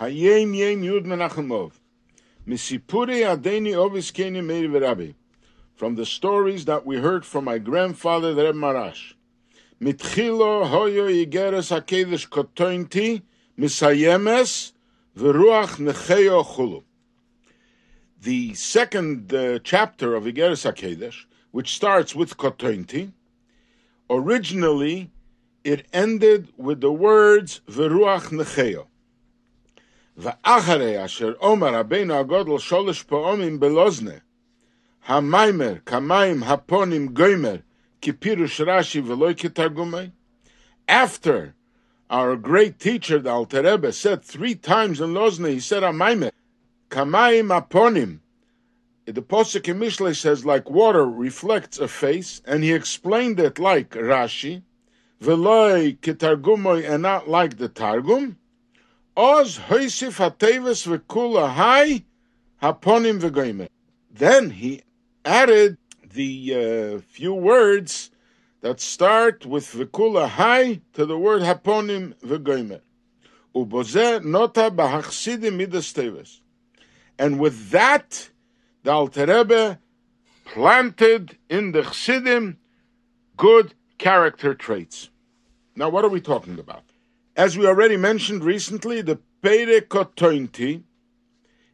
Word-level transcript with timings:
Hayem 0.00 0.56
Yem 0.56 0.82
Yud 0.82 1.04
Menachem 1.04 1.52
Av. 1.52 1.78
Misipure 2.48 3.36
Adeni. 3.36 5.14
From 5.74 5.94
the 5.94 6.06
stories 6.06 6.64
that 6.64 6.86
we 6.86 6.96
heard 6.96 7.26
from 7.26 7.44
my 7.44 7.58
grandfather, 7.58 8.32
the 8.32 8.44
Reb 8.44 8.54
Maharash. 8.54 9.12
Mitchilo 9.78 10.66
hoyo 10.66 11.06
yigeres 11.06 11.70
hakedesh 11.70 12.26
kotointi 12.30 13.20
misayemes 13.58 14.72
necheyo 15.14 16.46
chulu. 16.46 16.82
The 18.22 18.54
second 18.54 19.34
uh, 19.34 19.58
chapter 19.62 20.14
of 20.14 20.24
Igeres 20.24 20.64
HaKedesh, 20.64 21.26
which 21.50 21.74
starts 21.74 22.14
with 22.14 22.38
kotointi, 22.38 23.12
originally 24.08 25.10
it 25.62 25.86
ended 25.92 26.48
with 26.56 26.80
the 26.80 26.90
words 26.90 27.60
v'ruach 27.68 28.30
necheyo. 28.30 28.86
ואחרי 30.19 31.05
אשר 31.05 31.33
אומר 31.41 31.73
רבינו 31.73 32.13
הגודל 32.13 32.57
שולש 32.57 33.03
פעמים 33.03 33.59
בלוזנה, 33.59 34.11
המיימר 35.05 35.73
כמים 35.85 36.43
הפונים 36.43 37.07
גוימר 37.07 37.55
כפירוש 38.01 38.61
רש"י 38.61 38.99
ולא 38.99 39.29
כתרגומי. 39.37 40.09
After 40.87 41.53
our 42.09 42.35
great 42.35 42.79
teacher, 42.79 43.19
the 43.19 43.29
Alter 43.29 43.63
Rebbe, 43.63 43.91
said 43.91 44.23
three 44.23 44.55
times 44.55 45.01
in 45.01 45.13
Lozne, 45.13 45.49
he 45.49 45.59
said 45.59 45.83
המיימר, 45.83 46.29
כמים 46.89 47.51
הפונים. 47.51 48.19
The 49.07 49.21
Posuk 49.21 49.67
in 49.67 49.79
Mishle 49.79 50.15
says, 50.15 50.45
like 50.45 50.69
water 50.69 51.05
reflects 51.05 51.77
a 51.77 51.87
face, 51.87 52.41
and 52.45 52.63
he 52.63 52.73
explained 52.73 53.39
it 53.39 53.59
like 53.59 53.91
Rashi, 53.91 54.63
veloi 55.21 55.99
ketargumoy, 55.99 56.89
and 56.89 57.03
not 57.03 57.29
like 57.29 57.57
the 57.57 57.69
Targum. 57.69 58.37
Oz 59.16 59.58
hoisif 59.58 60.18
hatevis 60.18 60.86
v'kula 60.86 61.50
hai 61.50 62.04
haponim 62.62 63.20
v'goimer. 63.20 63.68
Then 64.10 64.50
he 64.50 64.82
added 65.24 65.78
the 66.12 66.54
uh, 66.54 67.00
few 67.08 67.34
words 67.34 68.10
that 68.60 68.80
start 68.80 69.44
with 69.44 69.66
v'kula 69.66 70.28
hai 70.28 70.80
to 70.92 71.06
the 71.06 71.18
word 71.18 71.42
haponim 71.42 72.14
v'goimer. 72.24 72.80
Uboze 73.54 74.24
nota 74.24 74.70
b'hachsidim 74.70 75.56
midas. 75.56 76.40
And 77.18 77.40
with 77.40 77.70
that, 77.70 78.30
the 78.82 78.92
Alter 78.92 79.26
Rebbe 79.26 79.78
planted 80.44 81.36
in 81.48 81.72
the 81.72 81.82
Chassidim 81.82 82.56
good 83.36 83.74
character 83.98 84.54
traits. 84.54 85.10
Now, 85.76 85.88
what 85.90 86.04
are 86.04 86.08
we 86.08 86.20
talking 86.20 86.58
about? 86.58 86.84
As 87.40 87.56
we 87.56 87.66
already 87.66 87.96
mentioned 87.96 88.44
recently, 88.44 89.00
the 89.00 89.18
Pere 89.40 89.80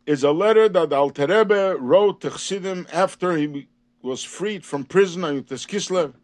is 0.06 0.22
a 0.22 0.31
letter 0.31 0.69
that 0.69 0.92
Alter 0.92 1.27
Rebbe 1.27 1.77
wrote 1.81 2.20
to 2.20 2.31
Chassidim 2.31 2.86
after 2.92 3.36
he 3.36 3.67
was 4.00 4.22
freed 4.22 4.64
from 4.64 4.84
prison 4.84 5.25
on 5.25 5.42
Yutas 5.42 5.67
Kislev, 5.67 6.14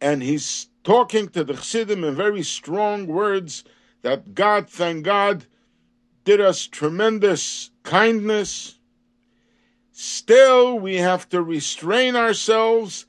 and 0.00 0.22
he's 0.22 0.68
talking 0.84 1.26
to 1.30 1.42
the 1.42 1.54
Chassidim 1.54 2.04
in 2.04 2.14
very 2.14 2.44
strong 2.44 3.08
words 3.08 3.64
that 4.02 4.36
God, 4.36 4.70
thank 4.70 5.04
God, 5.04 5.46
did 6.22 6.40
us 6.40 6.68
tremendous 6.68 7.72
kindness. 7.82 8.78
Still, 9.90 10.78
we 10.78 10.98
have 10.98 11.28
to 11.30 11.42
restrain 11.42 12.14
ourselves 12.14 13.06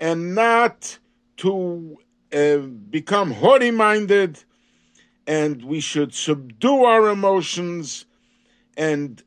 and 0.00 0.34
not 0.34 0.98
to 1.36 1.98
uh, 2.32 2.56
become 2.56 3.30
haughty 3.30 3.70
minded 3.70 4.42
and 5.28 5.62
we 5.62 5.78
should 5.78 6.14
subdue 6.14 6.84
our 6.84 7.10
emotions 7.10 8.06
and 8.78 9.22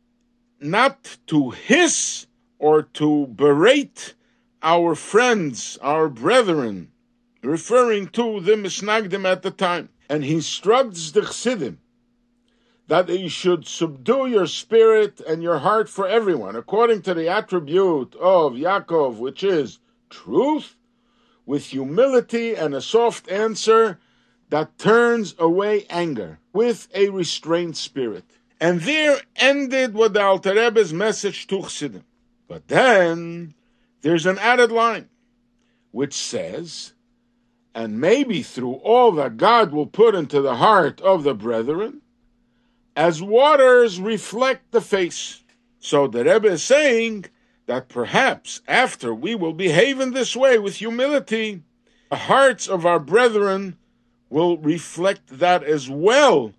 not 0.59 1.17
to 1.27 1.51
hiss 1.51 2.25
or 2.57 2.81
to 2.81 3.27
berate 3.27 4.15
our 4.63 4.95
friends, 4.95 5.77
our 5.79 6.09
brethren, 6.09 6.91
referring 7.43 8.07
to 8.07 8.39
the 8.39 8.53
Misnagdim 8.53 9.25
at 9.25 9.43
the 9.43 9.51
time. 9.51 9.89
And 10.09 10.23
he 10.23 10.33
instructs 10.33 11.11
the 11.11 11.21
Chassidim 11.21 11.79
that 12.87 13.07
you 13.07 13.29
should 13.29 13.67
subdue 13.67 14.25
your 14.25 14.47
spirit 14.47 15.21
and 15.27 15.43
your 15.43 15.59
heart 15.59 15.87
for 15.87 16.07
everyone, 16.07 16.55
according 16.55 17.03
to 17.03 17.13
the 17.13 17.29
attribute 17.29 18.15
of 18.15 18.53
Yaakov, 18.53 19.17
which 19.17 19.43
is 19.43 19.77
truth, 20.09 20.75
with 21.45 21.67
humility 21.67 22.55
and 22.55 22.73
a 22.73 22.81
soft 22.81 23.29
answer 23.29 23.99
that 24.51 24.77
turns 24.77 25.33
away 25.39 25.85
anger 25.89 26.37
with 26.53 26.89
a 26.93 27.09
restrained 27.09 27.77
spirit. 27.77 28.25
And 28.59 28.81
there 28.81 29.21
ended 29.37 29.93
what 29.93 30.13
the 30.13 30.21
Alter 30.21 30.53
Rebbe's 30.53 30.93
message 30.93 31.47
to 31.47 31.61
Chassidim. 31.61 32.03
But 32.49 32.67
then 32.67 33.55
there's 34.01 34.25
an 34.25 34.37
added 34.37 34.69
line, 34.71 35.07
which 35.91 36.13
says, 36.13 36.91
and 37.73 38.01
maybe 38.01 38.43
through 38.43 38.73
all 38.73 39.13
that 39.13 39.37
God 39.37 39.71
will 39.71 39.87
put 39.87 40.15
into 40.15 40.41
the 40.41 40.57
heart 40.57 40.99
of 40.99 41.23
the 41.23 41.33
brethren, 41.33 42.01
as 42.93 43.21
waters 43.21 44.01
reflect 44.01 44.71
the 44.71 44.81
face. 44.81 45.43
So 45.79 46.07
the 46.07 46.25
Rebbe 46.25 46.49
is 46.49 46.61
saying 46.61 47.25
that 47.67 47.87
perhaps 47.87 48.61
after 48.67 49.15
we 49.15 49.33
will 49.33 49.53
behave 49.53 50.01
in 50.01 50.11
this 50.11 50.35
way 50.35 50.59
with 50.59 50.75
humility, 50.75 51.63
the 52.09 52.17
hearts 52.17 52.67
of 52.67 52.85
our 52.85 52.99
brethren 52.99 53.77
will 54.31 54.57
reflect 54.57 55.27
that 55.27 55.61
as 55.63 55.89
well, 55.89 56.53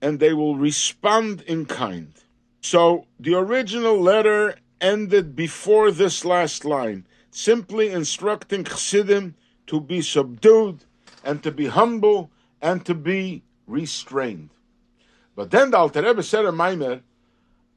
and 0.00 0.20
they 0.20 0.32
will 0.32 0.56
respond 0.56 1.42
in 1.42 1.66
kind. 1.66 2.14
So 2.60 3.06
the 3.18 3.34
original 3.34 4.00
letter 4.00 4.56
ended 4.80 5.34
before 5.34 5.90
this 5.90 6.24
last 6.24 6.64
line, 6.64 7.04
simply 7.30 7.90
instructing 7.90 8.64
Chassidim 8.64 9.34
to 9.66 9.80
be 9.80 10.00
subdued 10.00 10.84
and 11.24 11.42
to 11.42 11.50
be 11.50 11.66
humble 11.66 12.30
and 12.60 12.86
to 12.86 12.94
be 12.94 13.42
restrained. 13.66 14.50
But 15.34 15.50
then 15.50 15.72
the 15.72 15.78
Alter 15.78 16.02
Rebbe 16.02 16.22
said 16.22 16.44
a 16.44 16.52
mimer 16.52 17.00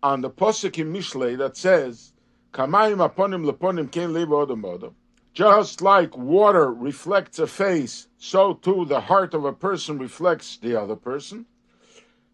on 0.04 0.22
the 0.22 0.30
posuk 0.30 0.78
in 0.78 0.94
Mishle 0.94 1.38
that 1.40 1.58
says, 1.58 2.14
"Kamayim 2.54 3.02
aponim 3.08 3.50
leponim 3.50 3.90
leva 4.14 4.46
odom 4.46 4.62
odom." 4.62 4.94
Just 5.36 5.82
like 5.82 6.18
water 6.18 6.72
reflects 6.72 7.40
a 7.40 7.46
face, 7.46 8.08
so 8.18 8.54
too 8.54 8.86
the 8.86 9.02
heart 9.02 9.34
of 9.34 9.44
a 9.44 9.52
person 9.52 10.00
reflects 10.00 10.56
the 10.56 10.82
other 10.82 10.96
person. 10.96 11.46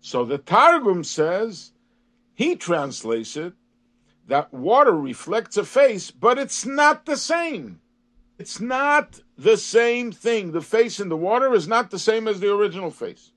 So 0.01 0.23
the 0.23 0.37
Targum 0.37 1.03
says, 1.03 1.71
he 2.35 2.55
translates 2.55 3.35
it, 3.35 3.53
that 4.27 4.53
water 4.53 4.91
reflects 4.93 5.57
a 5.57 5.65
face, 5.65 6.11
but 6.11 6.37
it's 6.37 6.63
not 6.63 7.07
the 7.07 7.17
same. 7.17 7.81
It's 8.37 8.61
not 8.61 9.19
the 9.35 9.57
same 9.57 10.11
thing. 10.11 10.51
The 10.51 10.61
face 10.61 10.99
in 10.99 11.09
the 11.09 11.17
water 11.17 11.55
is 11.55 11.67
not 11.67 11.89
the 11.89 11.99
same 11.99 12.27
as 12.27 12.39
the 12.39 12.53
original 12.53 12.91
face. 12.91 13.31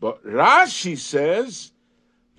But 0.00 0.24
Rashi 0.24 0.96
says 0.96 1.72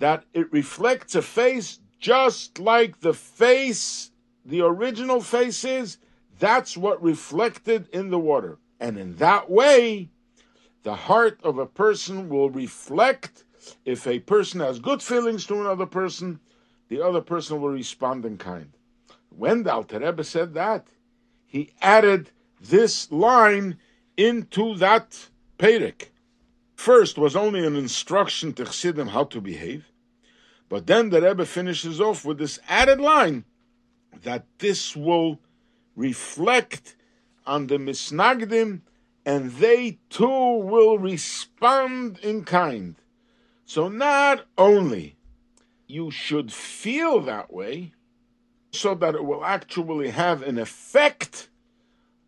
that 0.00 0.24
it 0.34 0.52
reflects 0.52 1.14
a 1.14 1.22
face 1.22 1.78
just 2.00 2.58
like 2.58 2.98
the 2.98 3.14
face, 3.14 4.10
the 4.44 4.62
original 4.62 5.20
face 5.20 5.64
is, 5.64 5.98
that's 6.38 6.76
what 6.76 7.02
reflected 7.02 7.88
in 7.92 8.10
the 8.10 8.18
water. 8.18 8.58
And 8.80 8.98
in 8.98 9.16
that 9.16 9.48
way, 9.50 10.08
the 10.82 10.94
heart 10.94 11.40
of 11.42 11.58
a 11.58 11.66
person 11.66 12.28
will 12.28 12.50
reflect 12.50 13.44
if 13.84 14.06
a 14.06 14.18
person 14.18 14.60
has 14.60 14.78
good 14.78 15.02
feelings 15.02 15.46
to 15.46 15.60
another 15.60 15.86
person, 15.86 16.40
the 16.88 17.00
other 17.00 17.20
person 17.20 17.60
will 17.60 17.70
respond 17.70 18.24
in 18.24 18.38
kind. 18.38 18.72
When 19.30 19.62
the 19.62 19.72
Alter 19.72 20.00
Rebbe 20.00 20.24
said 20.24 20.54
that, 20.54 20.88
he 21.46 21.72
added 21.80 22.30
this 22.60 23.10
line 23.12 23.78
into 24.16 24.74
that 24.76 25.28
Perek. 25.58 26.08
First 26.74 27.16
was 27.16 27.36
only 27.36 27.64
an 27.64 27.76
instruction 27.76 28.52
to 28.54 28.64
Chassidim 28.64 29.08
how 29.08 29.24
to 29.24 29.40
behave, 29.40 29.92
but 30.68 30.86
then 30.86 31.10
the 31.10 31.22
Rebbe 31.22 31.46
finishes 31.46 32.00
off 32.00 32.24
with 32.24 32.38
this 32.38 32.58
added 32.68 33.00
line 33.00 33.44
that 34.22 34.46
this 34.58 34.96
will 34.96 35.38
reflect 35.96 36.96
on 37.46 37.66
the 37.66 37.76
misnagdim, 37.76 38.80
and 39.24 39.52
they 39.52 39.98
too 40.10 40.26
will 40.26 40.98
respond 40.98 42.18
in 42.20 42.44
kind. 42.44 42.96
So 43.64 43.88
not 43.88 44.46
only 44.58 45.16
you 45.86 46.10
should 46.10 46.52
feel 46.52 47.20
that 47.20 47.52
way, 47.52 47.92
so 48.72 48.94
that 48.94 49.14
it 49.14 49.24
will 49.24 49.44
actually 49.44 50.10
have 50.10 50.42
an 50.42 50.58
effect, 50.58 51.50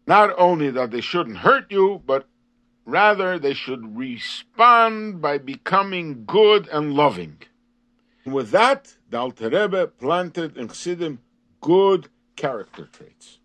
not 0.07 0.31
only 0.37 0.71
that 0.71 0.91
they 0.91 1.01
shouldn't 1.01 1.39
hurt 1.39 1.71
you, 1.71 2.03
but 2.07 2.29
rather 2.85 3.39
they 3.39 3.55
should 3.55 3.97
respond 3.97 5.23
by 5.23 5.39
becoming 5.39 6.25
good 6.27 6.69
and 6.69 6.95
loving. 6.95 7.39
And 8.25 8.35
with 8.35 8.51
that, 8.51 8.95
the 9.11 9.19
Alter 9.19 9.49
Rebbe 9.49 9.87
planted 9.87 10.57
in 10.57 10.69
Chassidim 10.69 11.19
good 11.61 12.09
character 12.37 12.89
traits. 12.93 13.39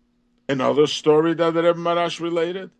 Another 0.50 0.88
story 0.88 1.34
that 1.34 1.54
the 1.54 1.62
Rebbe 1.62 1.78
Maharash 1.78 2.20
related. 2.20 2.70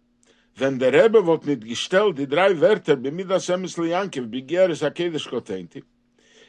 wenn 0.56 0.80
der 0.80 0.92
Rebbe 0.92 1.24
wird 1.24 1.46
nicht 1.46 1.64
gestellt, 1.64 2.18
die 2.18 2.26
drei 2.26 2.60
Wörter, 2.60 2.96
b'midas 2.96 3.48
liyankiv, 3.48 4.28
b'geres 4.28 4.82
HaKedesh 4.82 5.28
kotenti, 5.28 5.84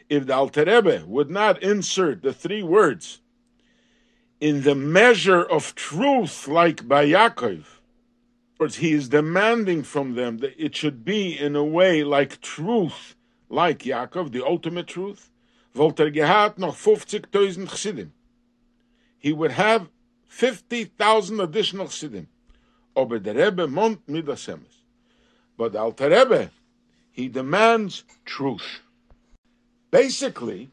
if 0.10 0.26
the 0.26 0.34
Alter 0.34 0.66
Rebbe 0.66 1.04
would 1.06 1.30
not 1.30 1.62
insert 1.62 2.24
the 2.24 2.34
three 2.34 2.64
words 2.64 3.22
in 4.40 4.64
the 4.64 4.74
measure 4.74 5.44
of 5.44 5.76
truth 5.76 6.48
like 6.48 6.88
by 6.88 7.06
Yaakov, 7.06 7.66
he 8.78 8.92
is 8.92 9.10
demanding 9.10 9.84
from 9.84 10.16
them 10.16 10.40
that 10.40 10.56
it 10.58 10.76
should 10.76 11.06
be 11.06 11.38
in 11.38 11.56
a 11.56 11.64
way 11.64 12.04
like 12.04 12.42
truth, 12.42 13.16
like 13.48 13.84
Yaakov, 13.84 14.32
the 14.32 14.44
ultimate 14.44 14.88
truth. 14.88 15.30
Volter 15.76 16.12
gehat 16.12 16.58
noch 16.58 16.76
50.000 16.76 17.68
Chassidim. 17.68 18.10
He 19.20 19.32
would 19.32 19.52
have 19.52 19.88
50,000 20.32 21.42
additional 21.42 21.90
der 23.20 23.34
Rebbe 23.36 23.68
mont 23.68 24.00
emes. 24.08 24.86
But 25.58 25.74
the 25.74 25.80
Alter 25.80 26.50
he 27.12 27.28
demands 27.28 28.06
truth. 28.24 28.80
Basically, 29.92 30.72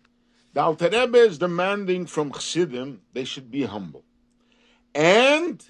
the 0.54 0.62
Alter 0.62 0.88
is 1.16 1.38
demanding 1.38 2.06
from 2.06 2.30
Chassidim 2.30 3.00
they 3.12 3.24
should 3.24 3.50
be 3.50 3.64
humble. 3.64 4.04
And 4.94 5.62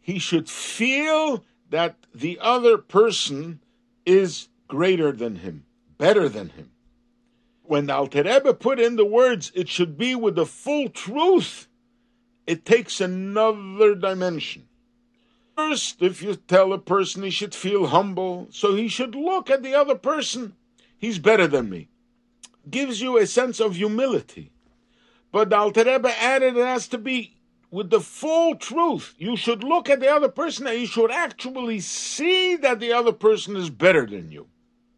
he 0.00 0.18
should 0.18 0.50
feel 0.50 1.44
that 1.70 1.94
the 2.12 2.38
other 2.42 2.76
person 2.76 3.60
is 4.04 4.48
greater 4.66 5.12
than 5.12 5.36
him, 5.36 5.64
better 5.96 6.28
than 6.28 6.48
him. 6.50 6.72
When 7.62 7.86
the 7.86 7.94
Alter 7.94 8.52
put 8.52 8.80
in 8.80 8.96
the 8.96 9.06
words, 9.06 9.52
it 9.54 9.68
should 9.68 9.96
be 9.96 10.16
with 10.16 10.34
the 10.34 10.44
full 10.44 10.88
truth, 10.88 11.68
it 12.46 12.64
takes 12.64 13.00
another 13.00 13.94
dimension. 13.94 14.68
First, 15.56 16.02
if 16.02 16.22
you 16.22 16.36
tell 16.36 16.72
a 16.72 16.78
person 16.78 17.22
he 17.22 17.30
should 17.30 17.54
feel 17.54 17.86
humble, 17.86 18.48
so 18.50 18.74
he 18.74 18.88
should 18.88 19.14
look 19.14 19.50
at 19.50 19.62
the 19.62 19.74
other 19.74 19.94
person, 19.94 20.54
he's 20.98 21.18
better 21.18 21.46
than 21.46 21.70
me. 21.70 21.88
Gives 22.68 23.00
you 23.00 23.16
a 23.16 23.26
sense 23.26 23.58
of 23.58 23.76
humility. 23.76 24.52
But 25.32 25.50
the 25.50 25.56
Alter 25.56 25.84
Rebbe 25.84 26.22
added 26.22 26.56
it 26.56 26.64
has 26.64 26.88
to 26.88 26.98
be 26.98 27.36
with 27.70 27.90
the 27.90 28.00
full 28.00 28.54
truth. 28.54 29.14
You 29.18 29.36
should 29.36 29.64
look 29.64 29.88
at 29.88 30.00
the 30.00 30.08
other 30.08 30.28
person 30.28 30.66
and 30.66 30.78
you 30.78 30.86
should 30.86 31.10
actually 31.10 31.80
see 31.80 32.56
that 32.56 32.80
the 32.80 32.92
other 32.92 33.12
person 33.12 33.56
is 33.56 33.70
better 33.70 34.06
than 34.06 34.30
you. 34.30 34.48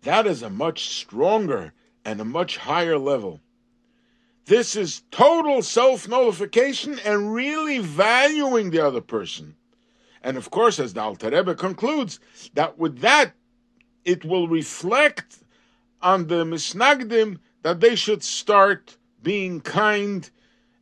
That 0.02 0.26
is 0.26 0.42
a 0.42 0.50
much 0.50 0.88
stronger 0.88 1.72
and 2.04 2.20
a 2.20 2.24
much 2.24 2.56
higher 2.56 2.98
level. 2.98 3.40
This 4.48 4.76
is 4.76 5.02
total 5.10 5.60
self 5.60 6.08
nullification 6.08 6.98
and 7.04 7.34
really 7.34 7.80
valuing 7.80 8.70
the 8.70 8.80
other 8.80 9.02
person. 9.02 9.56
And 10.22 10.38
of 10.38 10.50
course, 10.50 10.80
as 10.80 10.94
the 10.94 11.02
Alter 11.02 11.28
Rebbe 11.28 11.54
concludes, 11.54 12.18
that 12.54 12.78
with 12.78 13.00
that, 13.00 13.34
it 14.06 14.24
will 14.24 14.48
reflect 14.48 15.40
on 16.00 16.28
the 16.28 16.44
Misnagdim 16.44 17.40
that 17.62 17.80
they 17.80 17.94
should 17.94 18.24
start 18.24 18.96
being 19.22 19.60
kind 19.60 20.30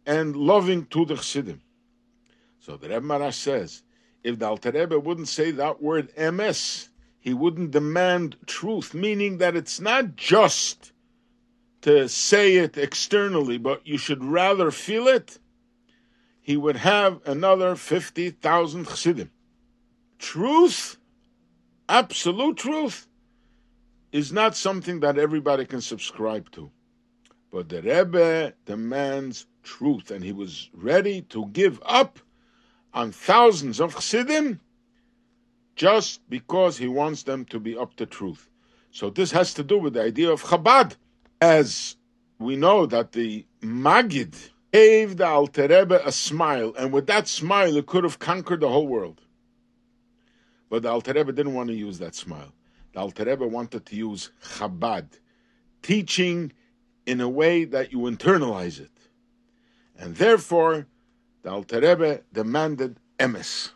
and 0.07 0.37
loving 0.37 0.87
to 0.87 1.05
the 1.05 1.17
Chassidim. 1.17 1.61
So 2.61 2.77
the 2.77 2.89
Rebbe 2.89 3.01
Maharash 3.01 3.35
says, 3.35 3.83
if 4.23 4.39
the 4.39 4.47
Alter 4.47 4.71
Rebbe 4.71 5.01
wouldn't 5.01 5.27
say 5.27 5.51
that 5.51 5.83
word 5.83 6.15
emes, 6.15 6.89
he 7.19 7.35
wouldn't 7.35 7.73
demand 7.73 8.37
truth, 8.47 8.95
meaning 8.95 9.39
that 9.39 9.57
it's 9.57 9.81
not 9.81 10.15
just 10.15 10.93
to 11.87 12.09
say 12.09 12.57
it 12.57 12.77
externally, 12.77 13.59
but 13.59 13.87
you 13.87 13.97
should 13.97 14.25
rather 14.25 14.73
feel 14.73 15.07
it, 15.07 15.39
he 16.41 16.57
would 16.57 16.75
have 16.75 17.21
another 17.25 17.77
50,000 17.77 18.85
chassidim. 18.89 19.31
Truth, 20.19 20.97
absolute 21.89 22.57
truth, 22.57 23.07
is 24.11 24.33
not 24.33 24.57
something 24.57 24.99
that 24.99 25.17
everybody 25.17 25.65
can 25.65 25.81
subscribe 25.81 26.51
to. 26.51 26.73
But 27.53 27.69
the 27.69 27.83
Rebbe 27.83 28.55
demands 28.65 29.47
truth, 29.63 30.11
and 30.11 30.25
he 30.25 30.33
was 30.33 30.69
ready 30.73 31.23
to 31.29 31.47
give 31.53 31.81
up 31.87 32.19
on 32.95 33.13
thousands 33.13 33.79
of 33.79 33.95
chassidim 33.95 34.59
just 35.77 36.29
because 36.29 36.79
he 36.79 36.89
wants 36.89 37.23
them 37.23 37.45
to 37.45 37.61
be 37.61 37.79
up 37.79 37.95
to 37.95 38.07
truth. 38.07 38.51
So 38.91 39.09
this 39.09 39.31
has 39.31 39.55
to 39.55 39.63
do 39.63 39.79
with 39.79 39.93
the 39.95 40.03
idea 40.03 40.33
of 40.33 40.43
Chabad. 40.43 40.97
As 41.41 41.97
we 42.39 42.57
know 42.57 42.87
that 42.87 43.13
the 43.13 43.45
Magid 43.61 44.35
gave 44.73 45.17
the 45.17 45.27
Alter 45.27 45.69
Rebbe 45.69 46.01
a 46.05 46.13
smile, 46.13 46.75
and 46.79 46.93
with 46.93 47.07
that 47.07 47.29
smile, 47.29 47.77
it 47.77 47.87
could 47.87 48.05
have 48.05 48.19
conquered 48.19 48.61
the 48.61 48.69
whole 48.69 48.87
world. 48.87 49.21
But 50.69 50.83
the 50.83 50.91
Alter 50.91 51.13
Rebbe 51.13 51.33
didn't 51.33 51.55
want 51.55 51.69
to 51.69 51.75
use 51.75 51.99
that 51.99 52.15
smile. 52.15 52.53
The 52.93 53.01
Alter 53.01 53.25
Rebbe 53.25 53.47
wanted 53.47 53.87
to 53.87 53.97
use 53.97 54.31
Chabad, 54.43 55.09
teaching 55.83 56.53
in 57.05 57.21
a 57.21 57.29
way 57.29 57.65
that 57.65 57.93
you 57.93 57.99
internalize 58.01 58.81
it. 58.81 58.91
And 59.99 60.17
therefore, 60.17 60.87
the 61.43 61.51
Alter 61.51 61.81
Rebbe 61.81 62.23
demanded 62.33 62.99
emes. 63.19 63.71